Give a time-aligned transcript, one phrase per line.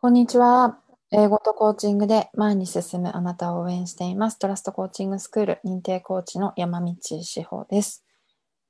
[0.00, 0.78] こんにちは。
[1.10, 4.38] 英語とコーチングで前に進むあなたを応援しています。
[4.38, 8.04] トラストコーチングスクール認定コーチの山道志保です。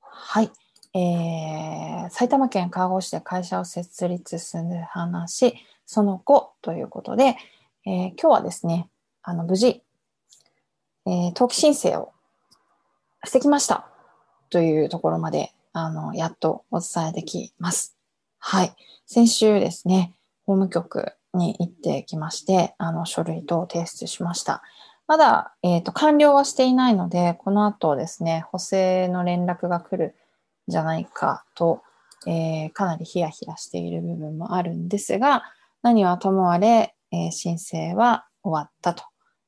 [0.01, 0.49] はい。
[0.95, 5.53] えー、埼玉県川越市で会社を設立する話、
[5.85, 7.37] その後ということで、
[7.85, 8.89] えー、今日はですね、
[9.21, 9.83] あの、無事、
[11.05, 12.11] えー、登記申請を
[13.23, 13.87] してきました
[14.49, 17.95] というところまで、あの、やっとお伝えできます。
[18.39, 18.73] はい。
[19.05, 20.15] 先週ですね、
[20.47, 24.61] 法務局に行ってきまして、あの、書類等を提出しました。
[25.07, 30.15] まだ、えっ、ー、と、完了はしていないので、この後ですね、補正の連絡が来る
[30.69, 31.81] んじゃないかと、
[32.27, 35.43] えー、かなりヒヤヒヤしている部分もあるんですが、
[35.81, 39.03] 何はともあれ、えー、申請は終わったと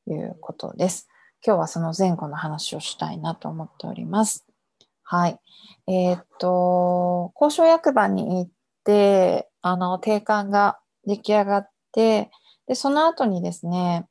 [0.07, 1.07] いうことです。
[1.45, 4.45] 今日はその前後の話をしたいなと思っております。
[5.03, 5.39] はい。
[5.87, 8.51] えっ、と、交渉役場に行っ
[8.83, 12.31] て、あの、定款が出来上がって、
[12.67, 14.07] で、その後にですね、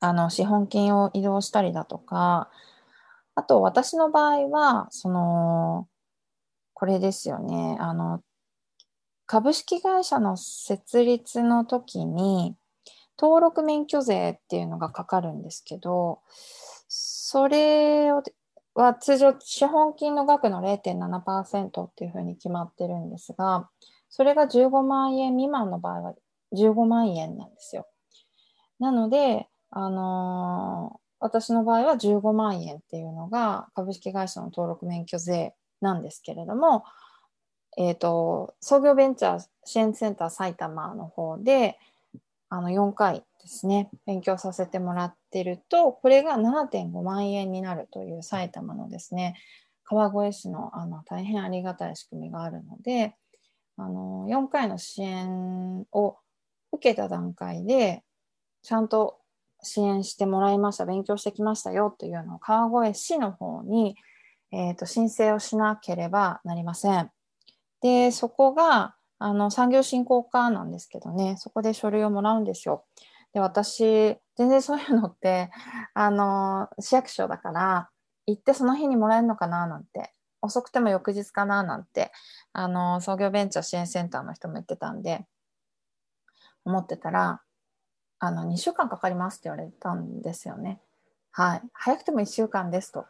[0.00, 2.50] あの、資本金を移動したりだとか、
[3.34, 5.88] あと私の場合は、その、
[6.74, 8.22] これですよね、あの、
[9.26, 12.56] 株式会社の設立の時に、
[13.18, 16.20] 登録免許税っていうのがかかるんですけど、
[16.88, 18.22] それを
[18.74, 23.68] は通常資本金の額の0.7%っていうふうに決まってるんですが、
[24.08, 26.14] それが15万円未満の場合は
[26.52, 27.86] 15万円なんですよ。
[28.78, 36.84] なので、あのー、私の場合は15万円っていうのが株式会社の登録免許税なんですけれども、
[37.76, 41.78] えっ、ー、と、創業ベンチャー支援センター埼玉の方で、
[42.48, 49.36] あの、4回ですね、勉強させてもらってると、これが7.5万円になるという埼玉のですね、
[49.84, 53.14] 川越市のあの大変ありがたい仕組みがあるので、
[53.76, 56.18] あの4回の支援を
[56.72, 58.02] 受けた段階で
[58.62, 59.18] ちゃんと
[59.62, 63.96] 支援してもらいました勉強してきましたよというのを川越市の方に、
[64.52, 67.10] えーと、申請をしなければなりません。
[67.82, 72.84] でそこがあの産業振興課なんですけどねそこで書類をもらうんですよ。
[73.32, 75.50] で私全然そういうのって
[75.94, 77.90] あの市役所だから
[78.26, 80.12] 行ってその日にもらえるのかななんて
[80.42, 82.10] 遅くても翌日かななんて
[82.52, 85.26] あの創業ベンチャー支援センターの人も言ってたんで
[86.64, 87.40] 思ってたら
[88.22, 90.80] あの2週間かかりますって言われたんですよね。
[91.32, 91.62] はい。
[91.72, 93.06] 早くても1週間ですと。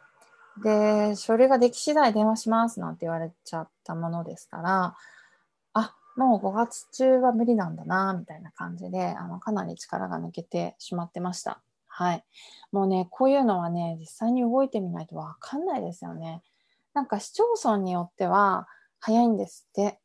[0.63, 4.95] で、書類ができ次第電話しますなんて言われちゃったものですから、
[5.73, 11.61] あ、もう5月中は無理なんだな、みたいな感じで、あの、かなり力が抜けてしまってました。
[11.87, 12.23] はい。
[12.71, 16.41] もうね、こういうのはね、実際に動いてみないとわかんないですよね。
[16.93, 18.67] なんか市町村によっては
[18.99, 19.99] 早いんですって。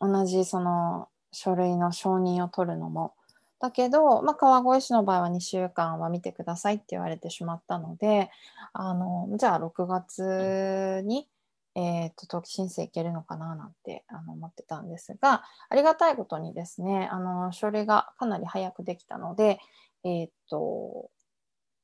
[0.00, 3.14] 同じその書類の承認を取るのも。
[3.60, 8.30] だけど、まあ、川越市の場合は2週間は見てくださいって言われてしまったので、
[8.72, 11.28] あの、じゃあ6月に、
[11.74, 19.60] え、ー、と、登記申請いけるのかななんてあの思ってたんですが、ありがたいことにですね、あの、書類がかなり早くできたので、
[20.04, 21.10] えっ、ー、と、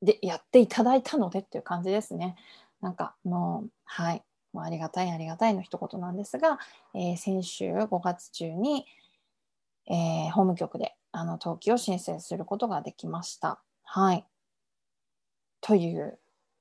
[0.02, 2.36] で、やっていただいたのでっていう感じですね。
[2.80, 4.22] なんかもう、はい、
[4.56, 6.58] ありがたいありがたいの一言なんですが、
[6.94, 8.86] えー、先週5月中に、
[9.86, 13.60] えー、法務局であの登記を申請することができました。
[13.84, 14.24] はい。
[15.60, 16.18] という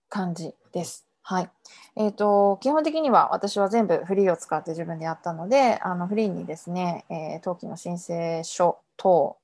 [0.09, 1.07] 感じです。
[1.25, 1.49] はい。
[1.95, 9.37] えっ、ー、と、基本的には私は全部フリーを使って自分でやったので、あのフリーにですね、えー、登記の申請書等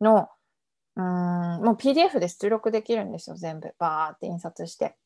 [0.00, 0.30] の、
[0.96, 3.74] うん、もう PDF で出力できるんですよ、全部。
[3.78, 4.96] バーって印刷して。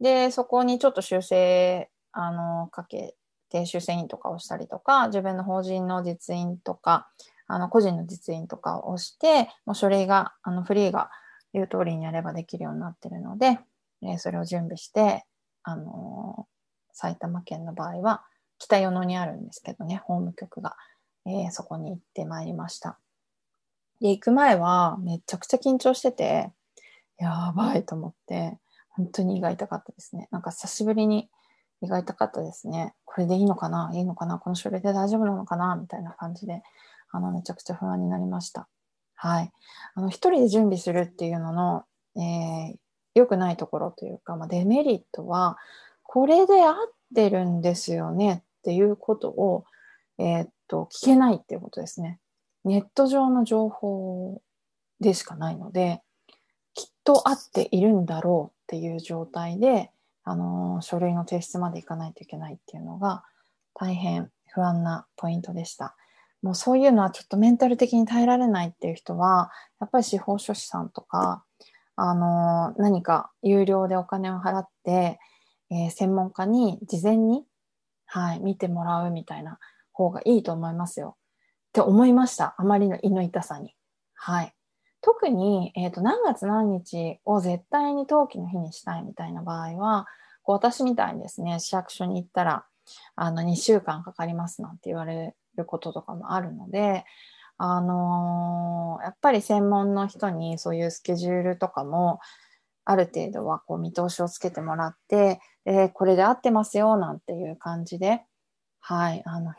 [0.00, 3.14] で、そこにちょっと修正、あの、かけ
[3.48, 7.08] て、修正印とかをしたりとか、自分の法人の実印とか、
[7.48, 11.10] あの、個人の実印とかをして、もう書類が、あの、フリーが
[11.52, 13.58] 言う通りにやればできるようになってるので、
[14.02, 15.24] え、それを準備して、
[15.64, 16.46] あの、
[16.92, 18.22] 埼玉県の場合は、
[18.58, 20.76] 北与野にあるんですけどね、法務局が、
[21.26, 22.98] えー、そこに行ってまいりました。
[24.00, 26.52] で、行く前はめちゃくちゃ緊張してて、
[27.18, 28.58] やばいと思って、
[28.90, 30.28] 本当に胃が痛かったですね。
[30.30, 31.30] なんか久しぶりに
[31.82, 32.94] 胃が痛かったですね。
[33.04, 33.90] これでいいのかな？
[33.94, 34.38] いいのかな？
[34.38, 35.76] この書類で大丈夫なのかな？
[35.76, 36.62] みたいな感じで、
[37.10, 38.68] あの、めちゃくちゃ不安になりました。
[39.14, 39.52] はい。
[39.94, 41.84] あの、一人で準備するっていうのの、
[42.16, 42.76] えー、
[43.14, 45.58] 良くないところというか、まあ、デメリットは、
[46.02, 46.74] これで合っ
[47.14, 49.64] てるんですよねっていうことを、
[50.18, 52.20] えー、っと、聞けないっていうことですね。
[52.64, 54.40] ネット上の情報
[55.00, 56.02] でしかないので、
[56.74, 59.90] きっと合っているんだろうっていう状態で、
[60.24, 63.24] あの書類の提出までいかないといけないっていうのが
[63.72, 65.96] 大変不安なポイントでした。
[66.42, 69.50] もうそういうのはちょっとメンタル的に耐えられないっていう人は、
[69.80, 71.44] やっぱり司法書士さんとか、
[71.96, 75.18] あの、何か有料でお金を払って、
[75.70, 77.44] えー、専門家に事前に、
[78.06, 79.58] はい、見てもらうみたいな
[79.92, 81.16] 方がいいと思いますよ。
[81.70, 82.54] って思いました。
[82.56, 83.74] あまりの胃の痛さに。
[84.14, 84.54] はい。
[85.00, 90.06] 特に、えっ、ー、と、何月何日を絶対に登記の日にしたいみたいな場合は、
[90.42, 92.64] こう私みたいにですね、市役所に行ったら、
[93.16, 97.04] あの、2週間かかりますなんて言われることとかもあるので、
[97.58, 102.20] あのー、やっぱり専門の人にそういうスケジュールとかも、
[102.84, 108.22] ある程度はこう見通しをつけてもらって、で、これで合ってますよ、なんていう感じで、
[108.80, 109.52] はい、あの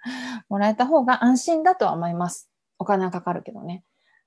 [0.48, 2.50] もらえた方が安心だとは思います。
[2.78, 3.84] お金はかかるけどね。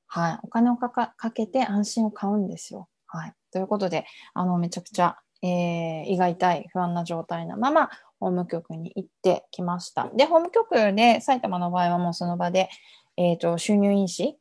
[0.08, 0.40] はい。
[0.44, 2.88] お金をかかけて安心を買うんですよ。
[3.08, 3.34] はい。
[3.52, 7.90] ということで、あの、めちゃくちゃ、えー、胃が痛い、不安な状態のまま、
[8.20, 10.10] 法務局に行ってきました。
[10.16, 12.70] で、法務局で、埼玉の場合はもうその場で、
[13.18, 14.38] えっ、ー、と、収入印紙？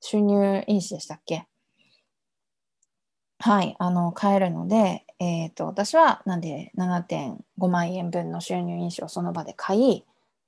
[0.00, 1.46] 収入印紙でしたっけ？
[3.40, 10.04] はい、あの、買えるので、えっ、ー、と、私は、なんで、7.5万円分の収入印紙をその場で買い、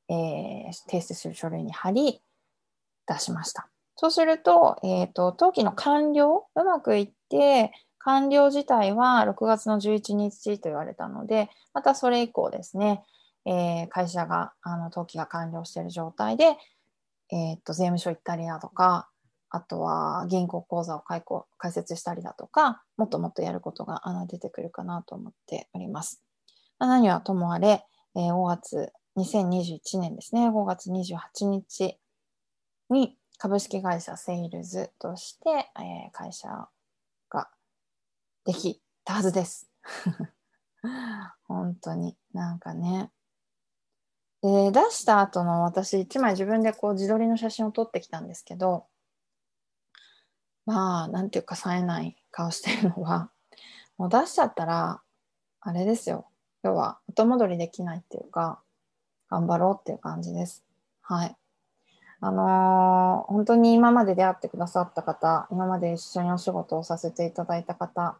[0.08, 2.20] えー、提出する書類に貼り、
[3.06, 3.68] 出しました。
[3.96, 13.04] そうすると、えっ、ー、と、登記の完了、うまくいって、完了自体は6月の11日と言われたので、またそれ以降ですね、
[13.44, 16.56] えー、会社が、あの、登記が完了している状態で、
[17.30, 19.08] えっ、と、税務署行ったりだとか、
[19.50, 21.22] あとは銀行口座を開
[21.58, 26.22] 開設したりだとか、もっともっとやることがあの出てくるかなと思っております。
[26.78, 31.98] 何はともあれ、えー、5月、2021年ですね、5月28日
[32.88, 36.68] に株式会社セイルズとして、えー、会社
[38.50, 39.70] できたはずです。
[41.46, 43.12] 本当になんかね。
[44.42, 48.88] で、出した後の私一枚自分でこう自撮りの写真を撮ってきたんですけど、
[50.66, 53.30] まあ、なんていうか冴えない顔してるのは、
[53.96, 55.00] もう出しちゃったら、
[55.60, 56.26] あれですよ。
[56.64, 58.60] 要は後戻りできないっていうか、
[59.28, 60.64] 頑張ろうっていう感じです。
[61.02, 61.36] はい。
[62.18, 68.18] あのー、本当に今まで出会ってくださった方、今まで一緒にお仕事をさせていただいた方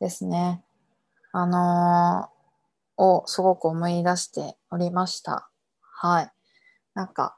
[0.00, 0.62] ですね。
[1.32, 5.48] あのー、をすごく思い出しておりました。
[5.80, 6.30] はい。
[6.94, 7.36] なんか、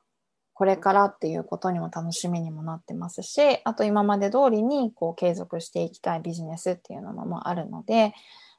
[0.55, 8.13] これからっていうことにも楽しみにもなってますし、あと今まで通りにこう継続していきたいビジネスっていうのもあるので、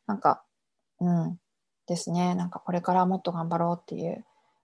[0.07, 0.41] なんか、
[1.01, 1.37] うん、
[1.87, 4.23] ですね、なんかこれからもっと頑張ろうっていう、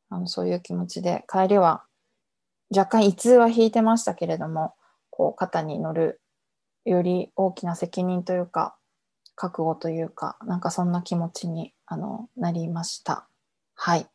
[0.09, 1.83] あのそういう気持ちで、帰りは
[2.75, 4.73] 若干胃痛は引いてましたけれども、
[5.09, 6.21] こう肩に乗る
[6.85, 8.75] より大きな責任というか、
[9.35, 13.27] 覚悟というか、なんかそんな気持ちにあのなりました。
[13.75, 14.07] はい。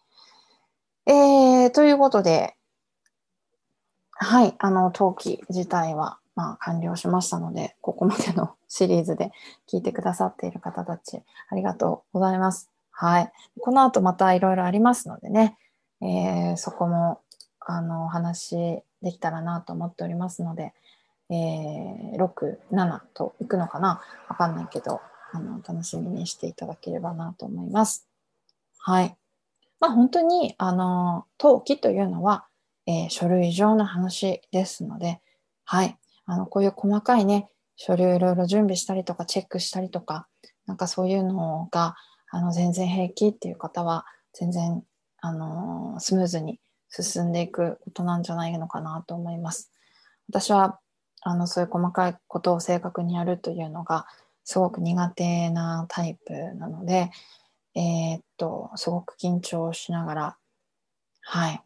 [1.06, 2.54] えー、ということで、
[4.12, 9.32] はい、あの、登記自体は、まあ、完了しましたので、ここまでの シリーズで
[9.66, 12.70] 聞いてくださっている方たち、ありがとうございます。
[12.90, 13.32] はい。
[13.60, 15.56] この後またいろいろありますのでね、
[16.02, 17.22] えー、そこも、
[17.60, 20.74] あの、お話できたらなと思っておりますので、
[21.30, 24.00] えー、6、7といくのかな？
[24.28, 25.00] わかんないけど、
[25.32, 28.08] あの、楽しみにしていただければなと思います。
[28.78, 29.16] はい。
[29.78, 32.46] まあ、本当に、あの、登記というのは、
[32.86, 35.20] えー、書類上の話ですので、
[35.64, 35.96] はい。
[36.26, 40.26] あの、こういう細かいね、書類をいろいろ準備したりとか、チェックしたりとか、
[40.66, 41.96] なんかそういうのが、
[42.30, 44.82] あの、全然平気っていう方は、全然、
[45.20, 49.70] あの、スムーズに進んでいくことなんじゃないのかなと思います。
[50.28, 50.78] 私は、
[51.22, 54.06] あの、そういう細かいことを正確にやるというのが、
[54.44, 57.10] すごく苦手なタイプなので、
[57.74, 60.36] えー、っと、すごく緊張しながら、
[61.20, 61.62] はい、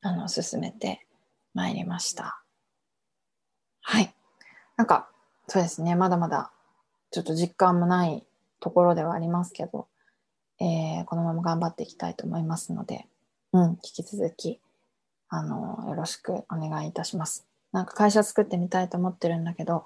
[0.00, 1.06] あの、進めて
[1.54, 2.42] まいりました。
[3.82, 4.14] はい。
[4.76, 5.08] なんか、
[5.48, 6.52] そうですね、まだまだ
[7.10, 8.24] ちょっと実感もない
[8.60, 9.88] ところではありますけど、
[10.60, 13.06] えー、このまま頑張っていきたいと思いますので、
[13.52, 14.60] うん、引き続き、
[15.28, 17.51] あの、よろしくお願いいたします。
[17.72, 19.84] なんか会社作ってみたいと思ってるんだけど、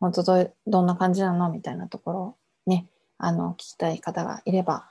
[0.00, 1.50] 本当どどんな感じなの？
[1.50, 2.36] みたいなところを
[2.66, 2.86] ね、
[3.18, 4.86] あの、聞きたい方がいれば、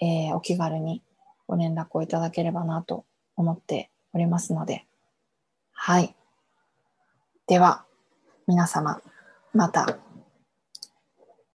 [0.00, 1.02] えー、お気軽に
[1.46, 3.04] ご連絡をいただければなと
[3.36, 4.86] 思っておりますので、
[5.72, 6.14] はい。
[7.46, 7.84] では、
[8.46, 9.00] 皆様、
[9.52, 9.98] また。